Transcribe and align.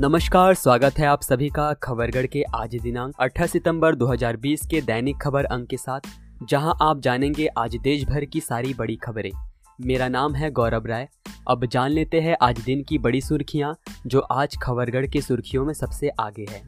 नमस्कार, 0.00 0.54
स्वागत 0.54 0.98
है 0.98 1.06
आप 1.06 1.22
सभी 1.22 1.48
का 1.48 1.72
खबरगढ़ 1.74 2.26
के 2.26 2.42
आज 2.54 2.74
दिनांक 2.74 3.14
18 3.20 3.46
सितंबर 3.46 3.94
2020 3.94 4.64
के 4.66 4.80
दैनिक 4.80 5.16
खबर 5.22 5.44
अंक 5.44 5.66
के 5.68 5.76
साथ, 5.76 6.00
जहाँ 6.42 6.76
आप 6.82 7.00
जानेंगे 7.00 7.46
आज 7.58 7.76
देश 7.76 8.04
भर 8.04 8.24
की 8.24 8.40
सारी 8.40 8.72
बड़ी 8.74 8.96
खबरें। 8.96 9.30
मेरा 9.78 10.08
नाम 10.08 10.34
है 10.34 10.50
गौरव 10.50 10.86
राय। 10.86 11.06
अब 11.48 11.66
जान 11.66 11.90
लेते 11.90 12.20
हैं 12.20 12.36
आज 12.42 12.60
दिन 12.60 12.82
की 12.82 12.98
बड़ी 12.98 13.20
सुर्खियाँ, 13.20 13.74
जो 14.06 14.20
आज 14.20 14.56
खबरगढ़ 14.62 15.06
की 15.06 15.20
सुर्खियों 15.20 15.64
में 15.64 15.72
सबसे 15.74 16.08
आगे 16.20 16.46
है। 16.50 16.62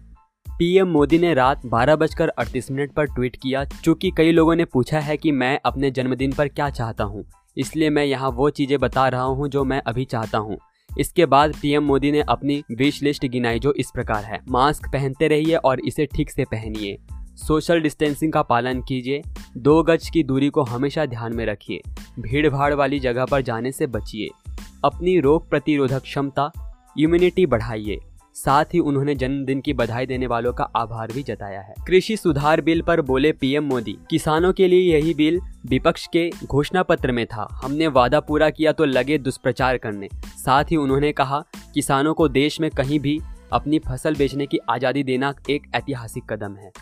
पीएम 0.46 0.88
मोदी 0.88 1.18
ने 1.18 1.32
रात 1.34 1.64
बारह 1.66 1.96
बजकर 1.96 2.28
अड़तीस 2.28 2.70
मिनट 2.70 2.92
पर 2.92 3.06
ट्वीट 3.06 3.36
किया, 3.36 3.64
चूँकि 3.64 4.10
कई 4.10 4.32
लोगों 4.32 4.56
ने 4.56 4.64
पूछा 4.64 5.00
है 5.00 5.16
कि 5.16 5.32
मैं 5.32 5.58
अपने 5.64 5.90
जन्मदिन 5.90 6.32
पर 6.32 6.48
क्या 6.48 6.68
चाहता 6.70 7.04
हूँ। 7.04 7.24
इसलिए 7.56 7.90
मैं 7.90 8.04
यहाँ 8.04 8.30
वो 8.30 8.50
चीज़ें 8.50 8.78
बता 8.78 9.08
रहा 9.08 9.22
हूँ 9.22 9.48
जो 9.48 9.64
मैं 9.64 9.80
अभी 9.80 10.04
चाहता 10.04 10.38
हूँ। 10.38 10.58
इसके 10.98 11.26
बाद 11.26 11.54
पीएम 11.62 11.82
मोदी 11.82 12.12
ने 12.12 12.20
अपनी 12.20 12.64
विश 12.72 13.02
लिस्ट 13.02 13.26
गिनाई, 13.26 13.58
जो 13.58 13.72
इस 13.72 13.90
प्रकार 13.94 14.24
है। 14.24 14.40
मास्क 14.48 14.88
पहनते 14.88 15.28
रहिए 15.28 15.54
और 15.54 15.80
इसे 15.80 16.06
ठीक 16.06 16.30
से 16.30 16.44
पहनिए। 16.44 16.98
सोशल 17.36 17.80
डिस्टेंसिंग 17.80 18.32
का 18.32 18.42
पालन 18.42 18.82
कीजिए। 18.82 19.22
दो 19.56 19.82
गज 19.82 20.10
की 20.10 20.22
दूरी 20.22 20.48
को 20.48 20.62
हमेशा 20.62 21.06
ध्यान 21.06 21.36
में 21.36 21.46
रखिए। 21.46 21.80
भीड़ 22.18 22.48
भाड़ 22.48 22.74
वाली 22.74 22.98
जगह 22.98 23.24
पर 23.24 23.40
जाने 23.40 23.72
से 23.72 23.86
बचिए। 23.86 24.52
अपनी 24.84 25.20
रोग 25.20 25.50
प्रतिरोधक 25.50 26.02
क्षमता 26.02 26.52
इम्यूनिटी 26.98 27.46
बढ़ाइए। 27.46 27.98
साथ 28.44 28.74
ही 28.74 28.78
उन्होंने 28.80 29.14
जन्मदिन 29.14 29.60
की 29.60 29.72
बधाई 29.72 30.06
देने 30.06 30.26
वालों 30.26 30.52
का 30.52 30.64
आभार 30.76 31.12
भी 31.12 31.22
जताया 31.22 31.60
है। 31.60 31.74
कृषि 31.86 32.16
सुधार 32.16 32.60
बिल 32.60 32.82
पर 32.82 33.00
बोले 33.00 33.32
पीएम 33.32 33.64
मोदी, 33.64 33.96
किसानों 34.10 34.52
के 34.52 34.68
लिए 34.68 34.92
यही 34.92 35.14
बिल 35.14 35.40
विपक्ष 35.66 36.06
के 36.06 36.28
घोषणा 36.46 36.82
पत्र 36.82 37.12
में 37.12 37.24
था। 37.26 37.46
हमने 37.54 37.86
वादा 37.88 38.20
पूरा 38.20 38.50
किया 38.50 38.72
तो 38.72 38.84
लगे 38.84 39.18
दुष्प्रचार 39.18 39.78
करने। 39.78 40.08
साथ 40.36 40.64
ही 40.64 40.76
उन्होंने 40.76 41.12
कहा, 41.12 41.42
किसानों 41.74 42.14
को 42.14 42.28
देश 42.30 42.60
में 42.60 42.70
कहीं 42.70 43.00
भी 43.00 43.18
अपनी 43.52 43.78
फ़सल 43.78 44.14
बेचने 44.16 44.46
की 44.46 44.58
आज़ादी 44.70 45.02
देना 45.02 45.34
एक 45.50 45.70
ऐतिहासिक 45.74 46.32
कदम 46.32 46.56
है। 46.56 46.72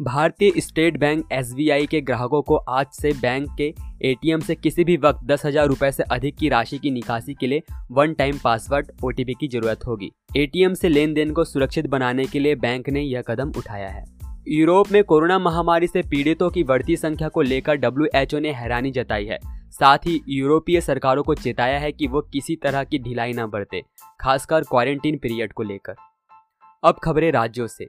भारतीय 0.00 0.60
स्टेट 0.60 0.96
बैंक 0.98 1.32
एस 1.32 1.52
के 1.90 2.00
ग्राहकों 2.00 2.40
को 2.42 2.56
आज 2.56 2.86
से 2.92 3.12
बैंक 3.12 3.48
के 3.58 3.72
एटीएम 4.04 4.40
से 4.40 4.54
किसी 4.54 4.84
भी 4.84 4.96
वक्त 4.96 5.24
दस 5.24 5.44
हज़ार 5.46 5.66
रुपए 5.66 5.90
से 5.92 6.02
अधिक 6.02 6.36
की 6.36 6.48
राशि 6.48 6.78
की 6.78 6.90
निकासी 6.90 7.34
के 7.34 7.46
लिए 7.46 7.62
वन 7.90 8.12
टाइम 8.14 8.38
पासवर्ड, 8.38 8.90
ओटीपी 9.04 9.34
की 9.34 9.48
ज़रूरत 9.48 9.86
होगी। 9.86 10.10
एटीएम 10.36 10.74
से 10.74 10.88
लेन 10.88 11.14
देन 11.14 11.32
को 11.32 11.44
सुरक्षित 11.44 11.86
बनाने 11.86 12.24
के 12.24 12.38
लिए 12.38 12.54
बैंक 12.54 12.88
ने 12.88 13.02
यह 13.02 13.22
कदम 13.22 13.52
उठाया 13.58 13.88
है। 13.88 14.04
यूरोप 14.48 14.92
में 14.92 15.02
कोरोना 15.04 15.38
महामारी 15.38 15.86
से 15.86 16.02
पीड़ितों 16.02 16.50
की 16.50 16.64
बढ़ती 16.64 16.96
संख्या 16.96 17.28
को 17.28 17.42
लेकर 17.42 17.76
डब्ल्यूएचओ 17.76 18.38
ने 18.38 18.52
हैरानी 18.52 18.90
जताई 18.90 19.24
है। 19.24 19.38
साथ 19.70 20.06
ही 20.06 20.20
यूरोपीय 20.28 20.80
सरकारों 20.80 21.22
को 21.22 21.34
चेताया 21.34 21.78
है 21.78 21.92
कि 21.92 22.06
वो 22.06 22.20
किसी 22.22 22.56
तरह 22.56 22.84
की 22.84 22.98
ढिलाई 22.98 23.32
न 23.32 23.46
बरते, 23.46 23.82
खासकर 24.20 24.62
क्वारंटीन 24.62 25.18
पीरियड 25.18 25.52
को 25.52 25.62
लेकर। 25.62 25.94
अब 26.82 27.00
खबरें 27.04 27.30
राज्यों 27.32 27.66
से। 27.66 27.86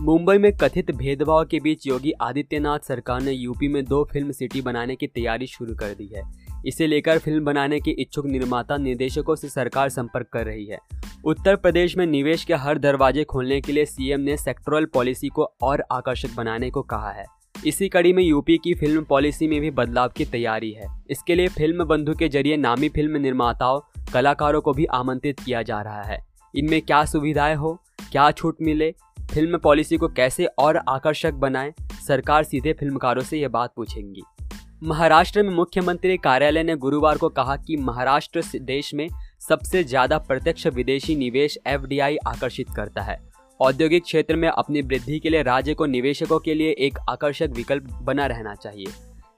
मुंबई 0.00 0.38
में 0.38 0.52
कथित 0.56 0.90
भेदभाव 0.90 1.44
के 1.44 1.58
बीच 1.60 1.86
योगी 1.86 2.10
आदित्यनाथ 2.12 2.78
सरकार 2.78 3.20
ने 3.22 3.32
यूपी 3.32 3.68
में 3.68 3.84
दो 3.84 4.02
फ़िल्म 4.04 4.32
सिटी 4.32 4.60
बनाने 4.60 4.96
की 4.96 5.06
तैयारी 5.06 5.46
शुरू 5.46 5.74
कर 5.74 5.94
दी 5.94 6.08
है। 6.16 6.22
इसे 6.66 6.86
लेकर 6.86 7.18
फ़िल्म 7.18 7.44
बनाने 7.44 7.80
के 7.80 7.90
इच्छुक 7.90 8.26
निर्माता 8.26 8.76
निर्देशकों 8.76 9.36
से 9.36 9.48
सरकार 9.48 9.88
संपर्क 9.88 10.26
कर 10.32 10.44
रही 10.44 10.66
है। 10.66 10.78
उत्तर 11.24 11.56
प्रदेश 11.56 11.96
में 11.96 12.06
निवेश 12.06 12.44
के 12.44 12.54
हर 12.54 12.78
दरवाजे 12.78 13.24
खोलने 13.24 13.60
के 13.60 13.72
लिए 13.72 13.84
सीएम 13.84 14.20
ने 14.20 14.36
सेक्टरल 14.36 14.84
पॉलिसी 14.84 15.28
को 15.28 15.48
और 15.62 15.84
आकर्षक 15.92 16.36
बनाने 16.36 16.70
को 16.70 16.82
कहा 16.82 17.10
है। 17.10 17.24
इसी 17.66 17.88
कड़ी 17.88 18.12
में 18.12 18.22
यूपी 18.22 18.58
की 18.58 18.74
फ़िल्म 18.74 19.04
पॉलिसी 19.04 19.48
में 19.48 19.60
भी 19.60 19.70
बदलाव 19.70 20.12
की 20.16 20.24
तैयारी 20.24 20.70
है। 20.70 20.86
इसके 21.10 21.34
लिए 21.34 21.48
फ़िल्म 21.48 21.84
बंधु 21.84 22.14
के 22.14 22.28
ज़रिए 22.28 22.56
नामी 22.56 22.88
फ़िल्म 22.88 23.16
निर्माताओं, 23.16 23.80
कलाकारों 24.12 24.60
को 24.60 24.72
भी 24.72 24.84
आमंत्रित 24.84 25.40
किया 25.40 25.62
जा 25.62 25.80
रहा 25.80 26.02
है। 26.02 26.18
इनमें 26.54 26.80
क्या 26.82 27.04
सुविधाएँ 27.04 27.54
हो, 27.54 27.78
क्या 28.12 28.30
छूट 28.30 28.56
मिले 28.62 28.94
फ़िल्म 29.32 29.58
पॉलिसी 29.58 29.96
को 29.96 30.08
कैसे 30.08 30.46
और 30.58 30.76
आकर्षक 30.88 31.34
बनाएँ, 31.34 31.72
सरकार 32.06 32.44
सीधे 32.44 32.72
फिल्मकारों 32.72 33.22
से 33.22 33.38
यह 33.38 33.48
बात 33.48 33.72
पूछेंगी। 33.76 34.22
महाराष्ट्र 34.82 35.42
में 35.42 35.50
मुख्यमंत्री 35.50 36.16
कार्यालय 36.16 36.62
ने 36.62 36.76
गुरुवार 36.76 37.18
को 37.18 37.28
कहा 37.28 37.56
कि 37.56 37.76
महाराष्ट्र 37.76 38.42
देश 38.56 38.92
में 38.94 39.08
सबसे 39.48 39.82
ज़्यादा 39.84 40.18
प्रत्यक्ष 40.18 40.66
विदेशी 40.66 41.16
निवेश 41.16 41.58
एफडीआई 41.66 42.16
आकर्षित 42.26 42.70
करता 42.76 43.02
है। 43.02 43.18
औद्योगिक 43.60 44.02
क्षेत्र 44.02 44.36
में 44.36 44.48
अपनी 44.48 44.82
वृद्धि 44.82 45.18
के 45.18 45.30
लिए 45.30 45.42
राज्य 45.42 45.74
को 45.74 45.86
निवेशकों 45.86 46.38
के 46.38 46.54
लिए 46.54 46.70
एक 46.78 46.98
आकर्षक 47.08 47.52
विकल्प 47.56 47.88
बना 48.02 48.26
रहना 48.26 48.54
चाहिए। 48.54 48.86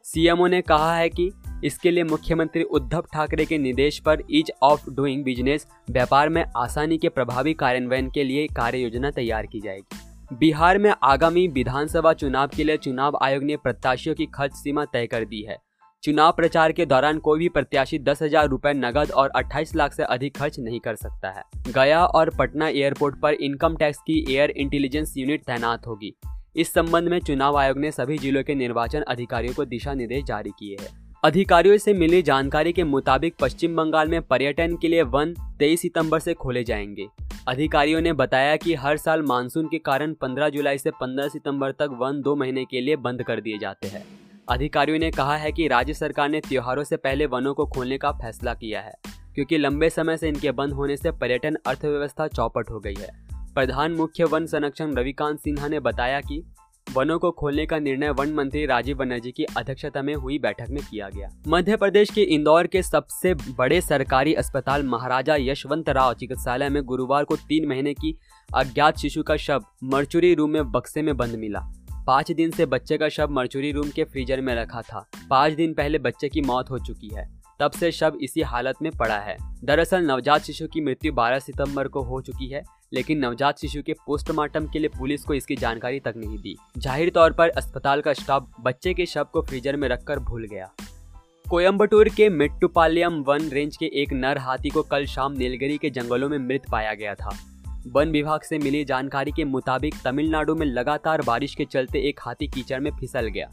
सीएमओ 0.08 0.46
ने 0.46 0.60
कहा 0.62 0.94
है 0.96 1.08
कि 1.08 1.30
इसके 1.64 1.90
लिए 1.90 2.04
मुख्यमंत्री 2.04 2.62
उद्धव 2.62 3.06
ठाकरे 3.12 3.44
के 3.46 3.56
निर्देश 3.58 3.98
पर 3.98 4.22
ईज 4.30 4.50
ऑफ़ 4.62 4.88
डूइंग 4.90 5.24
बिज़नेस 5.24 5.66
व्यापार 5.90 6.28
में 6.28 6.44
आसानी 6.56 6.96
के 6.98 7.08
प्रभावी 7.08 7.52
कार्यान्वयन 7.54 8.08
के 8.10 8.24
लिए 8.24 8.46
कार्य 8.46 8.78
योजना 8.78 9.10
तैयार 9.10 9.46
की 9.46 9.60
जाएगी। 9.60 10.36
बिहार 10.36 10.78
में 10.78 10.92
आगामी 11.02 11.46
विधानसभा 11.48 12.12
चुनाव 12.12 12.48
के 12.56 12.64
लिए 12.64 12.76
चुनाव 12.76 13.18
आयोग 13.22 13.42
ने 13.42 13.56
प्रत्याशियों 13.56 14.14
की 14.14 14.26
खर्च 14.26 14.52
सीमा 14.52 14.84
तय 14.84 15.06
कर 15.06 15.24
दी 15.24 15.42
है। 15.42 15.56
चुनाव 16.02 16.32
प्रचार 16.32 16.72
के 16.72 16.86
दौरान 16.86 17.18
कोई 17.18 17.38
भी 17.38 17.48
प्रत्याशी 17.48 17.98
दस 17.98 18.22
हज़ार 18.22 18.48
रूपए 18.48 18.72
नगद 18.72 19.10
और 19.10 19.32
28 19.36 19.74
लाख 19.76 19.92
से 19.92 20.02
अधिक 20.02 20.36
खर्च 20.36 20.58
नहीं 20.58 20.80
कर 20.80 20.96
सकता 20.96 21.30
है। 21.30 21.72
गया 21.72 22.04
और 22.04 22.30
पटना 22.30 22.68
एयरपोर्ट 22.68 23.20
पर 23.20 23.34
इनकम 23.34 23.76
टैक्स 23.76 23.98
की 23.98 24.24
एयर 24.30 24.50
इंटेलिजेंस 24.50 25.14
यूनिट 25.16 25.44
तैनात 25.44 25.86
होगी। 25.86 26.14
इस 26.58 26.72
संबंध 26.72 27.08
में 27.08 27.18
चुनाव 27.20 27.56
आयोग 27.56 27.78
ने 27.78 27.90
सभी 27.90 28.18
जिलों 28.18 28.42
के 28.42 28.54
निर्वाचन 28.54 29.00
अधिकारियों 29.00 29.54
को 29.54 29.64
दिशा 29.64 29.94
निर्देश 29.94 30.24
जारी 30.24 30.50
किए 30.50 30.76
हैं। 30.80 31.14
अधिकारियों 31.24 31.76
से 31.78 31.94
मिली 31.94 32.22
जानकारी 32.22 32.72
के 32.72 32.84
मुताबिक 32.84 33.34
पश्चिम 33.40 33.76
बंगाल 33.76 34.08
में 34.08 34.22
पर्यटन 34.22 34.76
के 34.76 34.88
लिए 34.88 35.02
वन 35.02 35.34
तेईस 35.58 35.82
सितंबर 35.82 36.18
से 36.18 36.34
खोले 36.34 36.64
जाएँगे। 36.64 37.06
अधिकारियों 37.48 38.00
ने 38.00 38.12
बताया 38.12 38.56
कि 38.56 38.74
हर 38.74 38.96
साल 38.96 39.22
मानसून 39.22 39.66
के 39.66 39.78
कारण 39.78 40.12
15 40.12 40.48
जुलाई 40.48 40.78
से 40.78 40.90
15 40.90 41.28
सितंबर 41.28 41.70
तक 41.70 41.88
वन 41.92 42.22
दो 42.22 42.36
महीने 42.36 42.64
के 42.64 42.80
लिए 42.80 42.96
बंद 42.96 43.22
कर 43.22 43.40
दिए 43.40 43.58
जाते 43.58 43.88
हैं। 43.88 44.04
अधिकारियों 44.48 44.98
ने 44.98 45.10
कहा 45.10 45.36
है 45.36 45.52
कि 45.52 45.68
राज्य 45.68 45.94
सरकार 45.94 46.28
ने 46.28 46.40
त्योहारों 46.40 46.84
से 46.84 46.96
पहले 46.96 47.26
वनों 47.26 47.54
को 47.54 47.66
खोलने 47.66 47.98
का 47.98 48.12
फैसला 48.12 48.54
किया 48.54 48.80
है, 48.80 48.94
क्योंकि 49.34 49.58
लंबे 49.58 49.90
समय 49.90 50.16
से 50.16 50.28
इनके 50.28 50.50
बंद 50.50 50.72
होने 50.72 50.96
से 50.96 51.10
पर्यटन 51.10 51.56
अर्थव्यवस्था 51.66 52.28
चौपट 52.28 52.70
हो 52.70 52.80
गई 52.80 52.94
है। 52.94 53.27
प्रधान 53.54 53.92
मुख्य 53.92 54.24
वन 54.24 54.46
संरक्षण 54.46 54.94
रविकांत 54.94 55.38
सिन्हा 55.38 55.68
ने 55.68 55.80
बताया 55.80 56.20
कि 56.20 56.54
वनों 56.94 57.18
को 57.18 57.30
खोलने 57.30 57.66
का 57.66 57.78
निर्णय 57.78 58.10
वन 58.10 58.32
मंत्री 58.32 58.66
राजीव 58.66 58.96
बनर्जी 58.96 59.32
की 59.32 59.44
अध्यक्षता 59.44 60.02
में 60.02 60.14
हुई 60.14 60.38
बैठक 60.38 60.66
में 60.70 60.82
किया 60.90 61.08
गया। 61.08 61.28
मध्य 61.48 61.76
प्रदेश 61.76 62.10
के 62.10 62.22
इंदौर 62.22 62.66
के 62.66 62.82
सबसे 62.82 63.34
बड़े 63.34 63.80
सरकारी 63.80 64.34
अस्पताल 64.34 64.82
महाराजा 64.82 65.36
यशवंत 65.36 65.88
राव 65.88 66.14
चिकित्सालय 66.14 66.68
में 66.68 66.82
गुरुवार 66.82 67.24
को 67.24 67.36
तीन 67.36 67.68
महीने 67.68 67.94
की 67.94 68.18
अज्ञात 68.54 68.98
शिशु 68.98 69.22
का 69.22 69.36
शव 69.36 69.64
मर्चुरी 69.84 70.34
रूम 70.34 70.50
में 70.50 70.72
बक्से 70.72 71.02
में 71.02 71.16
बंद 71.16 71.34
मिला। 71.34 71.60
पाँच 72.06 72.32
दिन 72.32 72.50
से 72.50 72.66
बच्चे 72.66 72.98
का 72.98 73.08
शव 73.08 73.28
मर्चुरी 73.30 73.72
रूम 73.72 73.90
के 73.90 74.04
फ्रीजर 74.04 74.40
में 74.40 74.54
रखा 74.54 74.82
था। 74.82 75.10
पाँच 75.30 75.52
दिन 75.52 75.74
पहले 75.74 75.98
बच्चे 75.98 76.28
की 76.28 76.40
मौत 76.40 76.70
हो 76.70 76.78
चुकी 76.78 77.08
है। 77.14 77.38
तब 77.60 77.70
से 77.70 77.92
शव 77.92 78.12
इसी 78.22 78.40
हालत 78.40 78.74
में 78.82 78.92
पड़ा 78.92 79.18
है। 79.18 79.36
दरअसल 79.64 80.02
नवजात 80.02 80.40
शिशु 80.40 80.66
की 80.66 80.80
मृत्यु 80.80 81.12
12 81.12 81.38
सितंबर 81.38 81.88
को 81.88 82.02
हो 82.02 82.20
चुकी 82.20 82.46
है। 82.46 82.62
लेकिन 82.92 83.18
नवजात 83.18 83.58
शिशु 83.58 83.82
के 83.82 83.92
पोस्टमार्टम 84.06 84.66
के 84.66 84.78
लिए 84.78 84.88
पुलिस 84.88 85.24
को 85.24 85.34
इसकी 85.34 85.56
जानकारी 85.56 86.00
तक 86.00 86.14
नहीं 86.16 86.38
दी। 86.38 86.56
ज़ाहिर 86.78 87.10
तौर 87.10 87.32
पर 87.32 87.48
अस्पताल 87.48 88.00
का 88.00 88.12
स्टाफ 88.12 88.48
बच्चे 88.60 88.94
के 88.94 89.06
शव 89.06 89.26
को 89.32 89.42
फ्रीजर 89.42 89.76
में 89.76 89.88
रखकर 89.88 90.18
भूल 90.18 90.46
गया। 90.46 90.70
कोयम्बटूर 91.46 92.08
के 92.08 92.28
मेट्टुपालयम 92.28 93.22
वन 93.22 93.48
रेंज 93.48 93.76
के 93.76 93.86
एक 94.02 94.12
नर 94.12 94.38
हाथी 94.38 94.70
को 94.70 94.82
कल 94.82 95.06
शाम 95.06 95.32
नीलगिरी 95.32 95.78
के 95.78 95.90
जंगलों 95.90 96.28
में 96.28 96.38
मृत 96.38 96.62
पाया 96.72 96.94
गया 96.94 97.14
था। 97.14 97.36
वन 97.86 98.10
विभाग 98.10 98.40
से 98.40 98.58
मिली 98.58 98.84
जानकारी 98.84 99.32
के 99.32 99.44
मुताबिक 99.44 99.94
तमिलनाडु 100.04 100.54
में 100.54 100.66
लगातार 100.66 101.22
बारिश 101.22 101.54
के 101.54 101.64
चलते 101.64 101.98
एक 101.98 102.20
हाथी 102.20 102.46
कीचड़ 102.46 102.80
में 102.80 102.90
फिसल 102.90 103.26
गया। 103.26 103.50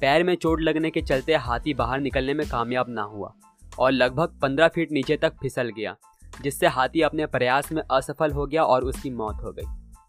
पैर 0.00 0.24
में 0.24 0.34
चोट 0.34 0.60
लगने 0.60 0.90
के 0.90 1.02
चलते 1.02 1.34
हाथी 1.34 1.74
बाहर 1.74 2.00
निकलने 2.00 2.34
में 2.34 2.46
कामयाब 2.48 2.86
ना 2.88 3.02
हुआ 3.02 3.32
और 3.78 3.92
लगभग 3.92 4.38
15 4.42 4.68
फीट 4.68 4.92
नीचे 4.92 5.16
तक 5.16 5.32
फिसल 5.42 5.68
गया। 5.68 5.96
जिससे 6.42 6.66
हाथी 6.66 7.00
अपने 7.00 7.26
प्रयास 7.26 7.72
में 7.72 7.82
असफल 7.82 8.32
हो 8.32 8.46
गया 8.46 8.64
और 8.64 8.84
उसकी 8.84 9.10
मौत 9.10 9.42
हो 9.42 9.52
गई। 9.52 9.66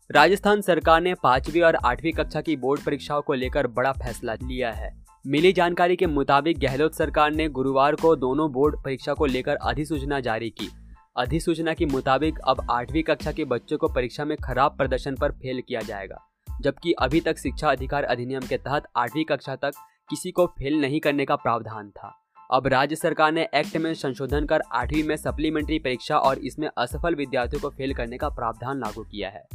राजस्थान 0.09 0.61
सरकार 0.61 1.01
ने 1.01 1.13
पांचवी 1.13 1.61
और 1.61 1.75
आठवीं 1.75 2.11
कक्षा 2.13 2.41
की 2.41 2.55
बोर्ड 2.55 2.81
परीक्षाओं 2.81 3.21
को 3.21 3.33
लेकर 3.33 3.67
बड़ा 3.67 3.91
फैसला 3.93 4.33
लिया 4.33 4.71
है। 4.71 4.91
मिली 5.25 5.51
जानकारी 5.53 5.95
के 5.95 6.05
मुताबिक 6.07 6.59
गहलोत 6.59 6.95
सरकार 6.95 7.31
ने 7.31 7.47
गुरुवार 7.49 7.95
को 7.95 8.15
दोनों 8.15 8.51
बोर्ड 8.51 8.75
परीक्षा 8.83 9.13
को 9.13 9.25
लेकर 9.25 9.55
अधिसूचना 9.55 10.19
जारी 10.19 10.49
की। 10.49 10.69
अधिसूचना 11.15 11.73
के 11.73 11.85
मुताबिक 11.85 12.39
अब 12.47 12.65
आठवीं 12.71 13.03
कक्षा 13.03 13.31
के 13.31 13.45
बच्चों 13.45 13.77
को 13.77 13.87
परीक्षा 13.87 14.25
में 14.25 14.35
खराब 14.37 14.77
प्रदर्शन 14.77 15.15
पर 15.15 15.31
फेल 15.31 15.61
किया 15.67 15.81
जाएगा, 15.81 16.19
जबकि 16.61 16.91
अभी 16.91 17.19
तक 17.19 17.37
शिक्षा 17.37 17.71
अधिकार 17.71 18.03
अधिनियम 18.03 18.41
के 18.41 18.57
तहत 18.57 18.87
आठवीं 18.95 19.25
कक्षा 19.25 19.55
तक 19.55 19.71
किसी 20.09 20.31
को 20.31 20.45
फेल 20.49 20.79
नहीं 20.81 20.99
करने 20.99 21.25
का 21.25 21.35
प्रावधान 21.35 21.89
था। 21.89 22.13
अब 22.51 22.67
राज्य 22.67 22.95
सरकार 22.95 23.31
ने 23.31 23.47
एक्ट 23.55 23.77
में 23.77 23.93
संशोधन 23.93 24.45
कर 24.45 24.61
आठवीं 24.71 25.03
में 25.03 25.15
सप्लीमेंट्री 25.15 25.79
परीक्षा 25.79 26.17
और 26.17 26.37
इसमें 26.37 26.69
असफल 26.77 27.15
विद्यार्थियों 27.15 27.61
को 27.61 27.69
फेल 27.69 27.93
करने 27.93 28.17
का 28.17 28.29
प्रावधान 28.29 28.79
लागू 28.79 29.03
किया 29.03 29.29
है। 29.29 29.47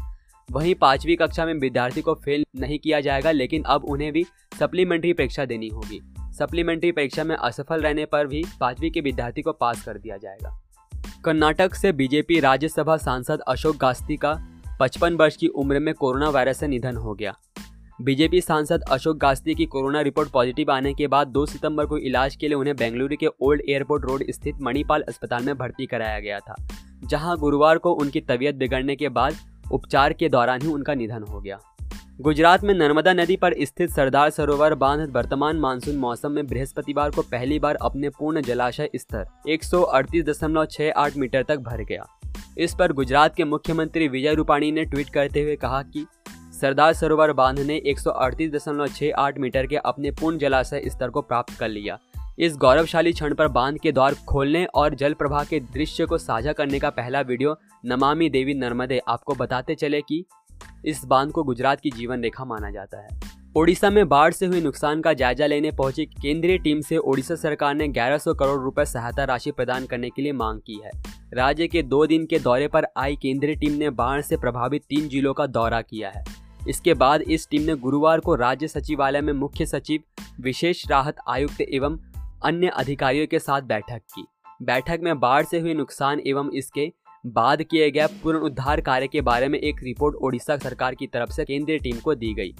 वहीं 0.51 0.75
पांचवी 0.75 1.17
कक्षा 1.17 1.47
में 1.47 1.55
विद्यार्थी 1.55 2.03
को 2.03 2.15
फेल 2.15 2.45
नहीं 2.57 2.79
किया 2.79 3.01
जाएगा, 3.01 3.31
लेकिन 3.31 3.63
अब 3.63 3.85
उन्हें 3.85 4.13
भी 4.13 4.25
सप्लीमेंट्री 4.61 5.13
परीक्षा 5.13 5.45
देनी 5.45 5.69
होगी। 5.69 6.01
सप्लीमेंट्री 6.19 6.93
परीक्षा 6.93 7.25
में 7.25 7.37
असफल 7.37 7.81
रहने 7.81 8.05
पर 8.07 8.27
भी 8.27 8.45
पांचवी 8.61 8.91
के 8.91 9.01
विद्यार्थी 9.01 9.43
को 9.43 9.53
पास 9.53 9.85
कर 9.85 9.99
दिया 9.99 10.17
जाएगा। 10.17 10.63
कर्नाटक 11.25 11.75
से 11.75 11.93
बीजेपी 11.93 12.41
राज्यसभा 12.41 12.97
सांसद 12.97 13.41
अशोक 13.41 13.77
गास्ती 13.77 14.17
का 14.17 14.49
55 14.81 15.17
वर्ष 15.17 15.37
की 15.37 15.47
उम्र 15.47 15.79
में 15.79 15.95
कोरोना 15.95 16.29
वायरस 16.29 16.59
से 16.59 16.69
निधन 16.69 16.97
हो 16.97 17.15
गया। 17.15 17.37
बीजेपी 17.99 18.41
सांसद 18.41 18.83
अशोक 18.91 19.17
गास्ती 19.17 19.55
की 19.55 19.65
कोरोना 19.65 20.01
रिपोर्ट 20.01 20.31
पॉजिटिव 20.31 20.71
आने 20.73 20.93
के 20.95 21.07
बाद 21.07 21.29
2 21.29 21.45
सितंबर 21.47 21.87
को 21.87 21.97
इलाज 21.99 22.37
के 22.37 22.49
लिए 22.49 22.57
उन्हें 22.57 22.75
बेंगलुरु 22.77 23.17
के 23.17 23.27
ओल्ड 23.27 23.63
एयरपोर्ट 23.69 24.05
रोड 24.05 24.23
स्थित 24.31 24.61
मणिपाल 24.61 25.03
अस्पताल 25.03 25.45
में 25.45 25.57
भर्ती 25.59 25.87
कराया 25.87 26.21
गया 26.21 26.39
था, 26.41 26.55
जहाँ 27.05 27.37
गुरुवार 27.39 27.79
को 27.79 27.93
उनकी 27.95 28.21
तबीयत 28.21 28.55
बिगड़ने 28.55 28.97
के 28.97 29.09
बाद 29.11 29.35
उपचार 29.73 30.13
के 30.13 30.29
दौरान 30.29 30.63
ही 30.63 30.69
उनका 30.69 30.95
निधन 30.95 31.23
हो 31.23 31.41
गया। 31.41 31.59
गुजरात 32.21 32.65
में 32.65 32.73
नर्मदा 32.75 33.13
नदी 33.13 33.37
पर 33.37 33.55
स्थित 33.61 33.91
सरदार 33.91 34.31
सरोवर 34.31 34.75
बाँध 34.75 35.11
वर्तमान 35.11 35.57
मानसून 35.57 35.97
मौसम 35.97 36.33
में 36.33 36.47
बृहस्पतिवार 36.47 37.11
को 37.11 37.23
पहली 37.23 37.59
बार 37.59 37.77
अपने 37.83 38.09
पूर्ण 38.11 38.43
जलाशय 38.43 38.91
स्तर 38.97 39.27
एक 39.49 39.65
मीटर 41.17 41.43
तक 41.43 41.59
भर 41.61 41.85
गया। 41.85 42.07
इस 42.59 42.75
पर 42.75 42.93
गुजरात 42.93 43.35
के 43.35 43.45
मुख्यमंत्री 43.45 44.09
विजय 44.09 44.35
रूपाणी 44.35 44.71
ने 44.73 44.85
ट्वीट 44.85 45.09
करते 45.09 45.43
हुए 45.43 45.57
कहा 45.57 45.83
कि 45.85 46.05
सरदार 46.63 46.93
सरोवर 46.93 47.33
बाँध 47.33 47.59
ने 47.59 47.77
एक 47.77 49.39
मीटर 49.39 49.67
के 49.67 49.77
अपने 49.77 50.11
पूर्ण 50.11 50.39
जलाशय 50.39 50.83
स्तर 50.87 51.11
को 51.11 51.21
प्राप्त 51.23 51.59
कर 51.59 51.69
लिया। 51.69 51.99
इस 52.39 52.57
गौरवशाली 52.57 53.13
क्षण 53.13 53.35
पर 53.35 53.49
बाँध 53.49 53.79
के 53.79 53.93
द्वार 53.93 54.15
खोलने 54.29 54.65
और 54.65 54.95
जल 54.95 55.13
प्रवाह 55.13 55.45
के 55.45 55.61
दृश्य 55.61 56.05
को 56.07 56.19
साझा 56.19 56.53
करने 56.53 56.79
का 56.79 56.91
पहला 56.91 57.21
वीडियो 57.21 57.57
नमामि 57.85 58.29
देवी 58.29 58.55
नर्मदे। 58.55 59.01
आपको 59.09 59.35
बताते 59.35 59.75
चले 59.75 60.01
कि 60.01 60.25
इस 60.85 61.05
बाँध 61.05 61.33
को 61.33 61.43
गुजरात 61.43 61.81
की 61.81 61.91
जीवन 61.91 62.23
रेखा 62.23 62.45
माना 62.45 62.71
जाता 62.71 63.03
है। 63.03 63.09
ओडिशा 63.57 63.91
में 63.91 64.09
बाढ़ 64.09 64.33
से 64.33 64.47
हुए 64.47 64.61
नुकसान 64.61 65.01
का 65.01 65.13
जायजा 65.13 65.47
लेने 65.47 65.71
पहुँची 65.71 66.05
केंद्रीय 66.07 66.59
टीम 66.59 66.81
से 66.81 66.97
ओडिशा 66.97 67.35
सरकार 67.35 67.75
ने 67.75 67.89
1100 67.89 68.35
करोड़ 68.35 68.61
रुपए 68.61 68.85
सहायता 68.85 69.25
राशि 69.25 69.51
प्रदान 69.51 69.87
करने 69.87 70.11
के 70.11 70.23
लिए 70.23 70.33
मांग 70.33 70.61
की 70.61 70.81
है। 70.85 70.91
राज्य 71.35 71.67
के 71.67 71.83
दो 71.83 72.07
दिन 72.07 72.27
के 72.27 72.39
दौरे 72.39 72.69
पर 72.69 72.87
आई 72.97 73.17
केंद्रीय 73.17 73.57
टीम 73.57 73.73
ने 73.73 73.91
बाढ़ 73.91 74.21
से 74.21 74.37
प्रभावित 74.37 74.83
तीन 74.83 75.09
जिलों 75.09 75.35
का 75.35 75.47
दौरा 75.47 75.81
किया 75.81 76.11
है। 76.11 76.25
इसके 76.69 76.95
बाद 76.95 77.23
इस 77.23 77.49
टीम 77.51 77.63
ने 77.63 77.75
गुरुवार 77.75 78.21
को 78.21 78.35
राज्य 78.35 78.69
सचिवालय 78.69 79.21
में 79.21 79.33
मुख्य 79.33 79.67
सचिव, 79.67 80.03
विशेष 80.41 80.89
राहत 80.91 81.17
आयुक्त 81.29 81.61
एवं 81.61 81.99
अन्य 82.45 82.69
अधिकारियों 82.69 83.27
के 83.27 83.39
साथ 83.39 83.63
बैठक 83.63 84.01
की। 84.15 84.25
बैठक 84.63 85.01
में 85.03 85.19
बाढ़ 85.21 85.45
से 85.45 85.61
हुए 85.61 85.75
नुकसान 85.75 86.21
एवं 86.27 86.51
इसके 86.51 86.91
बाद 87.27 87.63
किए 87.63 87.91
गए 87.91 88.07
पुनरुद्धार 88.23 88.81
कार्य 88.81 89.09
के 89.09 89.21
बारे 89.21 89.49
में 89.49 89.59
एक 89.59 89.83
रिपोर्ट 89.83 90.17
ओडिशा 90.17 90.57
सरकार 90.57 90.95
की 90.95 91.07
तरफ़ 91.07 91.31
से 91.31 91.45
केंद्रीय 91.45 91.79
टीम 91.79 91.99
को 91.99 92.15
दी 92.15 92.33
गई। 92.35 92.55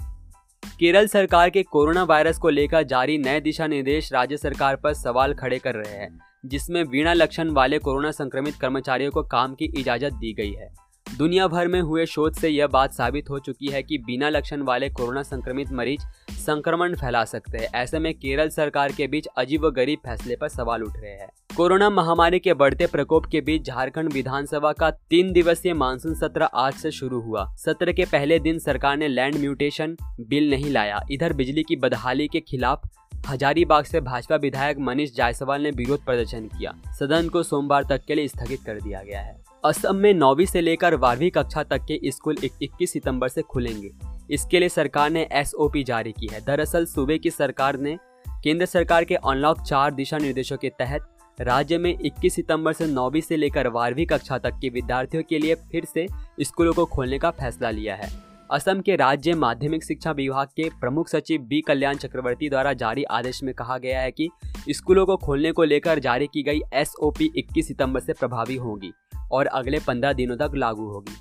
केरल 0.79 1.07
सरकार 1.07 1.49
के 1.49 1.63
कोरोना 1.63 2.03
वायरस 2.03 2.37
को 2.37 2.49
लेकर 2.49 2.83
जारी 2.83 3.17
नए 3.17 3.39
दिशा 3.41 3.67
निर्देश 3.67 4.11
राज्य 4.13 4.37
सरकार 4.37 4.75
पर 4.75 4.93
सवाल 4.93 5.33
खड़े 5.33 5.59
कर 5.59 5.75
रहे 5.75 5.93
हैं, 5.93 6.19
जिसमें 6.45 6.85
बिना 6.89 7.13
लक्षण 7.13 7.49
वाले 7.49 7.79
कोरोना 7.79 8.11
संक्रमित 8.11 8.55
कर्मचारियों 8.55 9.11
को 9.11 9.23
काम 9.23 9.53
की 9.53 9.65
इजाज़त 9.65 10.13
दी 10.13 10.33
गई 10.33 10.51
है। 10.51 10.82
दुनिया 11.17 11.47
भर 11.47 11.67
में 11.67 11.81
हुए 11.81 12.05
शोध 12.05 12.33
से 12.33 12.49
यह 12.49 12.67
बात 12.67 12.93
साबित 12.93 13.29
हो 13.29 13.39
चुकी 13.39 13.67
है 13.67 13.81
कि 13.83 13.97
बिना 13.97 14.29
लक्षण 14.29 14.61
वाले 14.61 14.89
कोरोना 14.89 15.23
संक्रमित 15.23 15.71
मरीज़ 15.71 16.01
संक्रमण 16.35 16.95
फैला 16.95 17.23
सकते 17.25 17.57
हैं। 17.57 17.67
ऐसे 17.75 17.99
में 17.99 18.13
केरल 18.13 18.49
सरकार 18.49 18.91
के 18.91 19.07
बीच 19.07 19.27
अजीब 19.37 19.65
व 19.65 19.71
गरीब 19.71 19.99
फैसले 20.05 20.35
पर 20.35 20.49
सवाल 20.49 20.83
उठ 20.83 20.93
रहे 20.97 21.11
हैं। 21.11 21.29
कोरोना 21.57 21.89
महामारी 21.89 22.39
के 22.39 22.53
बढ़ते 22.53 22.87
प्रकोप 22.87 23.25
के 23.25 23.41
बीच 23.41 23.67
झारखंड 23.67 24.13
विधानसभा 24.13 24.71
का 24.71 24.91
तीन 24.91 25.31
दिवसीय 25.33 25.73
मानसून 25.73 26.15
सत्र 26.15 26.47
आज 26.55 26.73
से 26.73 26.91
शुरू 26.91 27.21
हुआ। 27.21 27.45
सत्र 27.55 27.93
के 27.93 28.05
पहले 28.05 28.39
दिन 28.39 28.59
सरकार 28.59 28.97
ने 28.97 29.07
लैंड 29.07 29.35
म्यूटेशन 29.35 29.95
बिल 30.19 30.49
नहीं 30.49 30.71
लाया। 30.71 31.05
इधर 31.11 31.33
बिजली 31.33 31.63
की 31.63 31.75
बदहाली 31.75 32.27
के 32.27 32.39
खिलाफ 32.39 32.89
हजारीबाग 33.29 33.83
से 33.83 34.01
भाजपा 34.01 34.35
विधायक 34.35 34.77
मनीष 34.79 35.15
जायसवाल 35.15 35.61
ने 35.61 35.69
विरोध 35.69 36.05
प्रदर्शन 36.05 36.47
किया। 36.47 36.73
सदन 36.99 37.29
को 37.29 37.43
सोमवार 37.43 37.83
तक 37.83 38.05
के 38.07 38.15
लिए 38.15 38.27
स्थगित 38.27 38.63
कर 38.65 38.81
दिया 38.81 39.03
गया 39.03 39.21
है। 39.21 39.52
असम 39.65 39.95
में 39.95 40.13
नौवीं 40.13 40.45
से 40.45 40.61
लेकर 40.61 40.97
बारहवीं 40.97 41.31
कक्षा 41.31 41.63
तक 41.63 41.77
के 41.77 42.11
स्कूल 42.11 42.35
21 42.43 42.93
सितंबर 42.93 43.27
से 43.27 43.41
खुलेंगे। 43.41 43.91
इसके 44.31 44.59
लिए 44.59 44.69
सरकार 44.69 45.09
ने 45.09 45.29
एसओपी 45.31 45.83
जारी 45.83 46.11
की 46.11 46.27
है। 46.27 46.41
दरअसल, 46.41 46.85
सूबे 46.85 47.17
की 47.17 47.29
सरकार 47.29 47.79
ने 47.79 47.97
केंद्र 48.43 48.65
सरकार 48.65 49.03
के 49.03 49.15
अनलॉक 49.15 49.61
चार 49.61 49.91
दिशा 49.91 50.17
निर्देशों 50.17 50.57
के 50.57 50.69
तहत 50.69 51.17
राज्य 51.41 51.77
में 51.77 51.97
21 51.99 52.35
सितंबर 52.35 52.73
से 52.73 52.87
नौवीं 52.87 53.21
से 53.21 53.37
लेकर 53.37 53.69
बारहवीं 53.69 54.05
कक्षा 54.05 54.37
तक 54.37 54.51
के 54.51 54.69
विद्यार्थियों 54.69 55.23
के 55.29 55.39
लिए 55.39 55.55
फिर 55.55 55.85
से 55.85 56.07
स्कूलों 56.41 56.73
को 56.73 56.85
खोलने 56.85 57.19
का 57.19 57.31
फैसला 57.31 57.69
लिया 57.69 57.95
है। 57.95 58.23
असम 58.51 58.81
के 58.81 58.95
राज्य 58.95 59.33
माध्यमिक 59.33 59.83
शिक्षा 59.83 60.11
विभाग 60.11 60.47
के 60.47 60.69
प्रमुख 60.69 61.07
सचिव 61.07 61.41
बी 61.41 61.61
कल्याण 61.61 61.95
चक्रवर्ती 61.95 62.49
द्वारा 62.49 62.73
जारी 62.73 63.03
आदेश 63.03 63.43
में 63.43 63.53
कहा 63.53 63.77
गया 63.77 64.01
है 64.01 64.11
कि 64.11 64.29
स्कूलों 64.69 65.05
को 65.05 65.17
खोलने 65.17 65.51
को 65.51 65.63
लेकर 65.63 65.99
जारी 65.99 66.27
की 66.27 66.43
गई 66.43 66.61
एस 66.73 66.93
ओ 67.01 67.13
सितंबर 67.21 67.99
से 67.99 68.13
प्रभावी 68.13 68.55
होगी। 68.55 68.91
और 69.31 69.45
अगले 69.45 69.79
पंद्रह 69.79 70.13
दिनों 70.13 70.37
तक 70.37 70.51
लागू 70.55 70.85
होगी। 70.85 71.13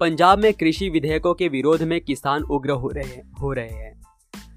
पंजाब 0.00 0.38
में 0.38 0.54
कृषि 0.54 0.88
विधेयकों 0.88 1.34
के 1.34 1.48
विरोध 1.48 1.82
में 1.82 2.00
किसान 2.00 2.42
उग्र 2.42 2.70
हो 2.70 2.88
रहे 2.88 3.22
हो 3.40 3.52
रहे 3.52 3.70
हैं। 3.70 4.00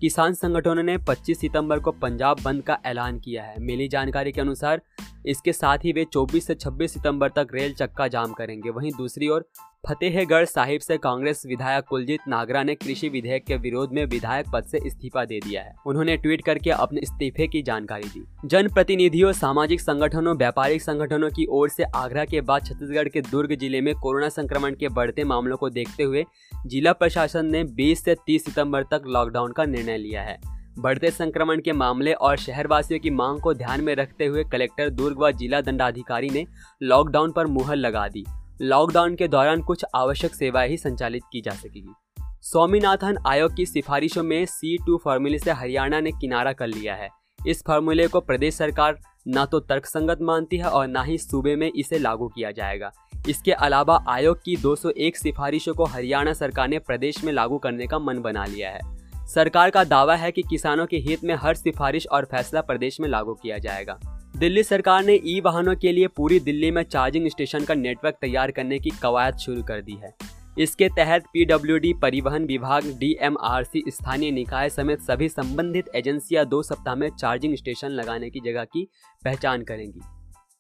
किसान 0.02 0.34
संगठनों 0.34 0.84
ने 0.84 0.98
25 0.98 1.40
सितंबर 1.40 1.80
को 1.80 1.92
पंजाब 1.92 2.38
बंद 2.46 2.64
का 2.64 2.80
ऐलान 2.86 3.20
किया 3.20 3.44
है। 3.44 3.56
मिली 3.60 3.88
जानकारी 3.88 4.32
के 4.32 4.42
अनुसार 4.42 4.82
इसके 5.26 5.54
साथ 5.54 5.78
ही 5.78 5.92
वे 5.92 6.06
24 6.06 6.48
से 6.48 6.56
26 6.56 6.94
सितंबर 6.94 7.30
तक 7.30 7.48
रेल 7.54 7.74
चक्का 7.74 8.08
जाम 8.08 8.32
करेंगे। 8.32 8.70
वहीं 8.70 8.92
दूसरी 8.92 9.28
ओर, 9.28 9.46
फतेहगढ़ 9.90 10.46
साहिब 10.46 10.82
से 10.82 10.98
कांग्रेस 10.98 11.44
विधायक 11.46 11.86
कुलजीत 11.86 12.28
नागरा 12.28 12.64
ने 12.64 12.76
कृषि 12.76 13.10
विधेयक 13.10 13.46
के 13.46 13.56
विरोध 13.56 13.94
में 13.94 14.06
विधायक 14.06 14.46
पद 14.54 14.64
से 14.64 14.80
इस्तीफा 14.88 15.26
दे 15.26 15.40
दिया 15.40 15.62
है। 15.62 15.74
उन्होंने 15.88 16.18
ट्वीट 16.18 16.46
करके 16.46 16.70
अपने 16.70 17.02
इस्तीफे 17.02 17.48
की 17.48 17.62
जानकारी 17.62 18.10
दी। 18.10 18.24
जन 18.46 18.68
प्रतिनिधियों 18.68 19.32
सामाजिक 19.32 19.82
संगठनों, 19.82 20.38
व्यापारिक 20.38 20.82
संगठनों 20.82 21.30
की 21.30 21.46
ओर 21.50 21.70
से 21.70 21.84
आगरा 21.96 22.26
के 22.26 22.42
बाद 22.42 22.66
छत्तीसगढ़ 22.66 23.10
के 23.10 23.22
दुर्ग 23.22 23.56
ज़िले 23.56 23.82
में 23.82 23.94
कोरोना 23.96 24.30
संक्रमण 24.30 24.76
के 24.76 24.90
बढ़ते 24.90 25.24
मामलों 25.24 25.58
को 25.58 25.70
देखते 25.70 26.04
हुए 26.04 26.26
जिला 26.68 26.94
प्रशासन 26.94 27.46
ने 27.46 27.64
20 27.76 28.04
से 28.04 28.16
30 28.28 28.46
सितंबर 28.46 28.84
तक 28.84 29.04
लॉकडाउन 29.08 29.52
का 29.52 29.66
निर्णय 29.66 29.98
लिया 29.98 30.22
है। 30.22 30.61
बढ़ते 30.80 31.12
संक्रमण 31.12 31.62
के 31.62 31.72
मामले 31.72 32.14
और 32.14 32.38
शहरवासियों 32.38 33.00
की 33.00 33.10
मांग 33.10 33.42
को 33.42 33.54
ध्यान 33.54 33.82
में 33.82 33.96
रखते 33.96 34.26
हुए 34.26 34.44
कलेक्टर 34.44 34.90
दुर्ग 34.90 35.18
व 35.20 35.32
जिला 35.32 35.62
दंडाधिकारी 35.62 36.30
ने 36.30 36.46
लॉकडाउन 36.84 37.32
पर 37.32 37.48
मुहर 37.48 37.76
लगा 37.76 38.08
दी। 38.08 38.26
लॉकडाउन 38.62 39.16
के 39.16 39.28
दौरान 39.28 39.62
कुछ 39.62 39.86
आवश्यक 39.96 40.36
सेवाएँ 40.36 40.70
ही 40.70 40.78
संचालित 40.78 41.24
की 41.32 41.42
जा 41.42 41.52
सकेगी। 41.52 41.94
स्वामीनाथन 42.42 43.18
आयोग 43.28 43.56
की 43.56 43.66
सिफारिशों 43.66 44.24
में 44.24 44.46
सी 44.46 44.78
टू 44.78 45.02
फार्मूले 45.06 45.40
से 45.40 45.52
हरियाणा 45.52 46.00
ने 46.00 46.12
किनारा 46.12 46.54
कर 46.54 46.68
लिया 46.68 46.96
है। 46.96 47.10
इस 47.48 47.64
फार्मूले 47.68 48.08
को 48.08 48.20
प्रदेश 48.20 48.56
सरकार 48.56 49.00
न 49.28 49.46
तो 49.46 49.60
तर्कसंगत 49.60 50.18
मानती 50.22 50.58
है 50.58 50.66
और 50.66 50.88
न 50.88 51.04
ही 51.06 51.18
सूबे 51.18 51.56
में 51.56 51.72
इसे 51.76 52.00
लागू 52.00 52.28
किया 52.28 52.52
जाएगा। 52.52 52.92
इसके 53.30 53.52
अलावा 53.52 54.04
आयोग 54.08 54.44
की 54.46 54.58
201 54.58 55.18
सिफारिशों 55.18 55.74
को 55.74 55.86
हरियाणा 55.86 56.34
सरकार 56.34 56.68
ने 56.68 56.80
प्रदेश 56.80 57.24
में 57.24 57.34
लागू 57.34 57.58
करने 57.58 57.88
का 57.88 58.00
मन 58.00 58.20
बना 58.20 58.46
लिया 58.46 58.70
है। 58.70 59.01
सरकार 59.36 59.70
का 59.70 59.84
दावा 59.84 60.16
है 60.16 60.32
कि 60.32 60.42
किसानों 60.42 60.86
के 60.86 60.98
हित 60.98 61.24
में 61.24 61.36
हर 61.36 61.56
सिफारिश 61.56 62.08
और 62.08 62.26
फैसला 62.26 62.62
प्रदेश 62.62 63.00
में 63.00 63.08
लागू 63.10 63.34
किया 63.34 63.58
जाएगा। 63.58 64.00
दिल्ली 64.38 64.64
सरकार 64.64 65.04
ने 65.04 65.14
ई 65.26 65.42
वाहनों 65.42 65.76
के 65.76 65.92
लिए 65.92 66.08
पूरी 66.08 66.40
दिल्ली 66.40 66.72
में 66.72 66.84
चार्जिंग 66.84 67.28
स्टेशन 67.28 67.64
का 67.64 67.74
नेटवर्क 67.74 68.16
तैयार 68.22 68.52
करने 68.52 68.80
की 68.80 68.90
कवायद 68.90 69.36
शुरू 69.36 69.64
कर 69.64 69.82
दी 69.82 69.94
है। 69.94 70.14
इसके 70.60 70.90
तहत 70.90 71.24
पीडब्ल्यूडी, 71.34 71.94
परिवहन 71.94 72.46
विभाग, 72.46 72.84
डीएमआरसी, 73.00 73.84
स्थानीय 73.88 74.32
निकाय 74.32 74.70
समेत 74.70 75.02
सभी 75.02 75.30
संबंधित 75.30 75.90
एजेंसियाँ 75.96 76.46
दो 76.46 76.62
सप्ताह 76.64 76.96
में 76.96 77.10
चार्जिंग 77.10 77.56
स्टेशन 77.56 77.88
लगाने 77.88 78.30
की 78.30 78.40
जगह 78.40 78.64
की 78.64 78.88
पहचान 79.24 79.62
करेंगी। 79.62 80.02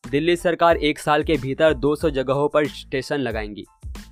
दिल्ली 0.09 0.35
सरकार 0.35 0.77
एक 0.77 0.99
साल 0.99 1.23
के 1.23 1.33
भीतर 1.33 1.73
200 1.73 2.09
जगहों 2.09 2.47
पर 2.49 2.67
स्टेशन 2.67 3.17
लगाएँगी। 3.17 3.65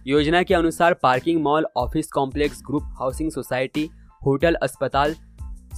योजना 0.08 0.44
के 0.44 0.54
अनुसार 0.54 0.94
parking 0.94 1.42
mall, 1.42 1.66
office 1.78 2.08
complex, 2.08 2.62
group 2.68 2.84
housing 3.00 3.32
society 3.32 3.89
hotel, 4.25 4.53
अस्पताल, 4.53 5.15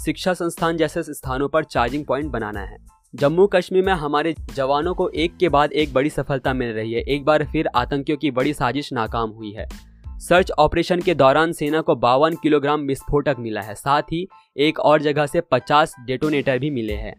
शिक्षा 0.05 0.33
संस्थान 0.33 0.77
जैसे 0.77 1.03
स्थानों 1.03 1.49
पर 1.49 1.63
चार्जिंग 1.63 2.05
पॉइंट 2.05 2.31
बनाना 2.31 2.59
है। 2.59 2.77
जम्मू 3.15 3.47
कश्मीर 3.47 3.85
में 3.85 3.93
हमारे 3.93 4.35
जवानों 4.55 4.93
को 4.93 5.09
एक 5.09 5.37
के 5.37 5.49
बाद 5.49 5.71
एक 5.71 5.93
बड़ी 5.93 6.09
सफलता 6.09 6.53
मिल 6.53 6.69
रही 6.69 6.93
है। 6.93 7.01
एक 7.01 7.25
बार 7.25 7.45
फिर 7.45 7.69
आतंकियों 7.75 8.17
की 8.17 8.31
बड़ी 8.31 8.53
साजिश 8.53 8.93
नाकाम 8.93 9.29
हुई 9.29 9.51
है। 9.51 9.67
सर्च 10.07 10.51
ऑपरेशन 10.51 11.01
के 11.01 11.15
दौरान 11.15 11.51
सेना 11.51 11.81
को 11.81 11.95
बावन 11.95 12.35
किलोग्राम 12.35 12.81
विस्फोटक 12.81 13.35
मिला 13.39 13.61
है। 13.61 13.75
साथ 13.75 14.01
ही 14.01 14.27
एक 14.57 14.79
और 14.79 15.01
जगह 15.01 15.25
से 15.25 15.41
50 15.41 15.95
डेटोनेटर 16.05 16.59
भी 16.59 16.69
मिले 16.69 16.93
हैं। 16.93 17.15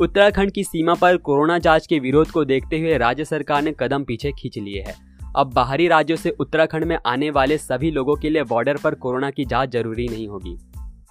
उत्तराखंड 0.00 0.52
की 0.52 0.64
सीमा 0.64 0.94
पर 0.94 1.16
कोरोना 1.16 1.58
जाँच 1.58 1.86
के 1.86 1.98
विरोध 1.98 2.30
को 2.30 2.44
देखते 2.44 2.78
हुए 2.78 2.98
राज्य 2.98 3.24
सरकार 3.24 3.62
ने 3.62 3.74
कदम 3.80 4.04
पीछे 4.04 4.32
खींच 4.32 4.58
लिए 4.58 4.82
हैं। 4.82 5.11
अब 5.36 5.52
बाहरी 5.52 5.86
राज्यों 5.88 6.16
से 6.16 6.30
उत्तराखंड 6.30 6.84
में 6.84 6.98
आने 7.06 7.30
वाले 7.30 7.56
सभी 7.58 7.90
लोगों 7.90 8.16
के 8.16 8.30
लिए 8.30 8.42
बॉर्डर 8.42 8.76
पर 8.76 8.94
कोरोना 8.94 9.30
की 9.30 9.44
जाँच 9.44 9.70
ज़रूरी 9.72 10.08
नहीं 10.08 10.26
होगी। 10.28 10.56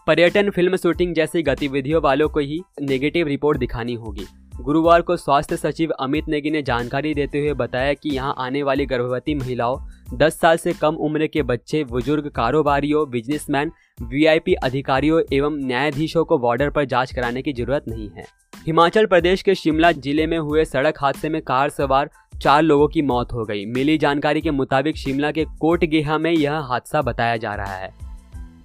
पर्यटन 0.08 0.50
फ़िल्म 0.50 0.76
शूटिंग 0.76 1.14
जैसी 1.16 1.42
गतिविधियों 1.44 2.02
वालों 2.02 2.28
को 2.30 2.40
ही 2.40 2.60
नेगेटिव 2.82 3.28
रिपोर्ट 3.28 3.58
दिखानी 3.58 3.94
होगी। 3.94 4.26
गुरुवार 4.62 5.02
को 5.02 5.16
स्वास्थ्य 5.18 5.58
सचिव 5.58 5.92
अमित 5.92 6.28
नेगी 6.30 6.52
ने 6.52 6.62
जानकारी 6.62 7.14
देते 7.14 7.40
हुए 7.40 7.54
बताया 7.54 7.94
कि 7.94 8.10
यहाँ 8.10 8.36
आने 8.38 8.62
वाली 8.64 8.86
गर्भवती 8.86 9.36
महिलाओं 9.36 9.78
10 10.18 10.40
साल 10.40 10.58
से 10.58 10.74
कम 10.74 10.96
उम्र 10.98 11.28
के 11.28 11.44
बच्चे, 11.44 11.84
बुज़ुर्ग, 11.84 12.28
कारोबारियों 12.30 13.10
बिजनेसमैन 13.10 13.72
वीआईपी 14.04 14.54
अधिकारियों 14.54 15.22
एवं 15.34 15.58
न्यायाधीशों 15.58 16.26
को 16.26 16.38
बॉर्डर 16.38 16.70
पर 16.70 16.86
जाँच 16.86 17.14
कराने 17.14 17.42
की 17.42 17.54
ज़रूरत 17.54 17.86
नहीं 17.88 18.10
है। 18.10 18.26
हिमाचल 18.66 19.06
प्रदेश 19.06 19.42
के 19.42 19.56
शिमला 19.56 19.92
ज़िले 19.92 20.28
में 20.28 20.38
हुए 20.38 20.66
सड़क 20.66 20.98
हादसे 21.02 21.30
में 21.30 21.42
कार 21.42 21.70
सवार 21.70 22.10
चार 22.42 22.62
लोगों 22.62 22.88
की 22.88 23.02
मौत 23.02 23.34
हो 23.34 23.46
गई। 23.46 23.66
मिली 23.66 23.98
जानकारी 23.98 24.42
के 24.42 24.52
मुताबिक 24.52 24.98
शिमला 24.98 25.32
के 25.32 25.46
कोट 25.46 25.86
गेहा 25.86 26.18
में 26.18 26.32
यह 26.32 26.54
हादसा 26.54 27.02
बताया 27.02 27.38
जा 27.38 27.56
रहा 27.56 27.74
है। 27.74 27.94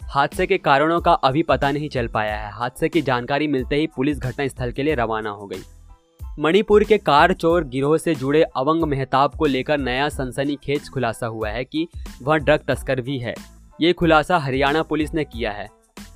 हादसे 0.02 0.46
के 0.46 0.58
कारणों 0.58 1.00
का 1.00 1.12
अभी 1.12 1.42
पता 1.42 1.72
नहीं 1.72 1.88
चल 1.88 2.06
पाया 2.06 2.36
है। 2.36 2.52
हादसे 2.52 2.88
की 2.88 3.02
जानकारी 3.02 3.46
मिलते 3.46 3.76
ही 3.76 3.86
पुलिस 3.86 4.18
घटनास्थल 4.18 4.72
के 4.72 4.82
लिए 4.82 4.94
रवाना 4.94 5.30
हो 5.30 5.46
गई। 5.46 5.60
मणिपुर 6.38 6.84
के 6.84 6.98
कार 6.98 7.32
चोर 7.32 7.64
गिरोह 7.64 7.98
से 7.98 8.14
जुड़े 8.14 8.42
अवंग 8.42 8.82
मेहताब 8.82 9.34
को 9.34 9.46
लेकर 9.46 9.78
नया 9.78 10.08
सनसनीखेज 10.08 10.88
खुलासा 10.88 11.26
हुआ 11.26 11.48
है 11.48 11.64
कि 11.64 11.88
वह 12.22 12.36
ड्रग 12.36 12.60
तस्कर 12.68 13.00
भी 13.00 13.18
है। 13.18 13.34
ये 13.80 13.92
खुलासा 13.92 14.38
हरियाणा 14.38 14.82
पुलिस 14.82 15.14
ने 15.14 15.24
किया 15.24 15.52
है। 15.52 15.68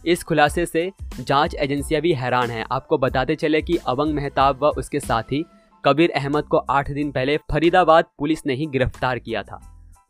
इस 0.07 0.23
खुलासे 0.23 0.67
से 0.67 0.93
जाँच 1.21 1.55
एजेंसियाँ 1.55 2.03
भी 2.03 2.13
हैरान 2.13 2.51
हैं। 2.51 2.67
आपको 2.73 2.99
बताते 2.99 3.35
चले 3.35 3.63
कि 3.63 3.77
अवंग 3.77 4.15
मेहताब 4.15 4.63
व 4.63 4.67
उसके 4.67 5.01
साथी 5.01 5.45
कबीर 5.85 6.11
अहमद 6.11 6.45
को 6.45 6.57
आठ 6.57 6.91
दिन 6.91 7.11
पहले 7.11 7.37
फरीदाबाद 7.37 8.05
पुलिस 8.19 8.47
ने 8.47 8.55
ही 8.55 8.67
गिरफ़्तार 8.67 9.19
किया 9.19 9.43
था। 9.43 9.61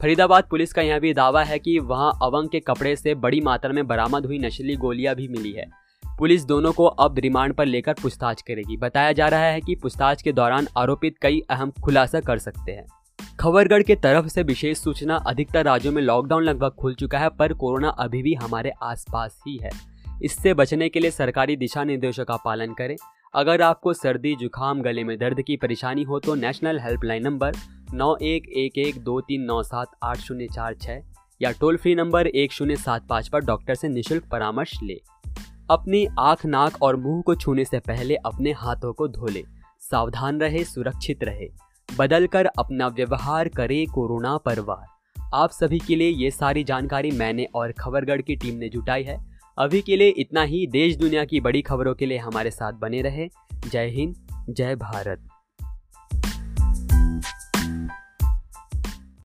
फरीदाबाद 0.03 0.45
पुलिस 0.45 0.73
का 0.73 0.83
यह 0.83 0.99
भी 0.99 1.15
दावा 1.15 1.43
है 1.43 1.59
कि 1.59 1.79
वहाँ 1.79 2.19
अवंग 2.23 2.49
के 2.49 2.61
कपड़े 2.61 2.97
से 2.97 3.15
बड़ी 3.15 3.41
मात्रा 3.41 3.73
में 3.73 3.87
बरामद 3.87 4.27
हुई 4.27 4.39
नशीली 4.39 4.77
गोलियाँ 4.77 5.15
भी 5.15 5.29
मिली 5.29 5.53
है। 5.53 5.67
पुलिस 6.19 6.45
दोनों 6.45 6.73
को 6.73 6.85
अब 6.85 7.19
रिमांड 7.19 7.55
पर 7.55 7.67
लेकर 7.67 7.95
पूछताछ 8.03 8.43
करेगी। 8.43 8.77
बताया 8.77 9.13
जा 9.13 9.29
रहा 9.29 9.41
है 9.41 9.61
कि 9.61 9.75
पूछताछ 9.75 10.23
के 10.23 10.33
दौरान 10.33 10.67
आरोपित 10.77 11.15
कई 11.23 11.41
अहम 11.51 11.71
खुलासा 11.71 12.21
कर 12.21 12.39
सकते 12.39 12.73
हैं। 12.73 12.87
खबरगढ़ 13.41 13.83
के 13.83 13.97
तरफ़ 13.97 14.27
से 14.27 14.43
विशेष 14.43 14.79
सूचना, 14.79 15.17
अधिकतर 15.17 15.65
राज्यों 15.65 15.93
में 15.93 16.03
लॉकडाउन 16.03 16.43
लगभग 16.43 16.71
खुल 16.71 16.95
चुका 16.95 17.19
है, 17.19 17.29
पर 17.29 17.53
कोरोना 17.53 17.89
अभी 17.89 18.23
भी 18.23 18.35
हमारे 18.35 18.73
आसपास 18.83 19.41
ही 19.49 19.57
है। 19.57 19.71
इससे 20.23 20.55
बचने 20.55 20.89
के 20.89 21.01
लिए 21.01 21.11
सरकारी 21.11 21.57
दिशा 21.57 21.85
निर्देशों 21.85 22.25
का 22.25 22.37
पालन 22.37 22.73
करें। 22.73 22.97
अगर 23.35 23.63
आपको 23.63 23.93
सर्दी, 23.93 24.35
जुकाम, 24.37 24.81
गले 24.83 25.05
में 25.05 25.19
दर्द 25.19 25.43
की 25.43 25.57
परेशानी 25.57 26.03
हो 26.03 26.19
तो 26.21 26.35
नेशनल 26.35 26.81
हेल्पलाइन 26.81 27.23
नंबर 27.23 27.53
नौ 27.95 28.17
एक 28.17 28.49
एक 28.49 28.79
एक 28.79 28.99
दो 29.05 29.21
तीन 29.21 29.43
नौ 29.43 29.63
सात 29.63 29.91
आठ 30.03 30.17
शून्य 30.17 30.47
चार 30.47 30.75
छः 30.75 31.03
या 31.43 31.51
टोल 31.51 31.77
फ्री 31.77 31.95
नंबर 31.95 32.27
एक 32.27 32.53
शून्य 32.53 32.77
सात 32.77 33.07
पाँच 33.09 33.29
पर 33.29 33.41
डॉक्टर 33.41 33.75
से 33.75 33.89
निशुल्क 33.89 34.25
परामर्श 34.25 34.73
ले। 34.83 35.01
अपनी 35.71 36.07
आँख, 36.19 36.47
नाक 36.47 36.83
और 36.83 36.97
मुँह 36.97 37.23
को 37.23 37.35
छूने 37.35 37.65
से 37.65 37.79
पहले 37.79 38.17
अपने 38.17 38.53
हाथों 38.53 38.93
को 38.93 39.09
धो 39.09 39.27
ले। 39.27 39.45
सावधान 39.81 40.41
रहे, 40.41 40.65
सुरक्षित 40.65 41.25
रहे। 41.25 41.49
बदल 41.99 42.27
कर 42.27 42.47
अपना 42.47 42.89
व्यवहार 42.89 43.49
करे 43.49 43.85
कोरोना 43.87 44.37
परवार 44.37 44.87
आप 45.35 45.51
सभी 45.51 45.79
के 45.79 45.97
लिए 45.97 46.09
ये 46.09 46.31
सारी 46.31 46.65
जानकारी 46.65 47.11
मैंने 47.11 47.45
और 47.55 47.73
खबरगढ़ 47.73 48.21
की 48.21 48.37
टीम 48.37 48.55
ने 48.55 48.69
जुटाई 48.69 49.03
है। 49.03 49.30
अभी 49.59 49.83
के 49.83 49.97
लिए 49.97 50.09
इतना 50.09 50.43
ही। 50.43 50.67
देश 50.67 50.97
दुनिया 50.97 51.25
की 51.25 51.41
बड़ी 51.41 51.63
खबरों 51.63 51.95
के 51.95 52.07
लिए 52.07 52.19
हमारे 52.19 52.51
साथ 52.51 52.73
बने 52.73 53.03
रहे। 53.03 53.29
जय 53.55 53.87
हिंद, 53.87 54.17
जय 54.51 54.75
भारत। 54.77 55.30